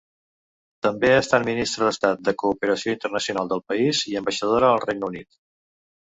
També 0.85 1.09
ha 1.09 1.17
estat 1.23 1.43
Ministre 1.49 1.85
d'Estat 1.89 2.23
de 2.29 2.33
Cooperació 2.43 2.95
Internacional 2.97 3.51
del 3.51 3.61
país 3.73 4.01
i 4.13 4.17
ambaixadora 4.23 4.71
al 4.71 4.81
Regne 4.87 5.07
Unit. 5.11 5.29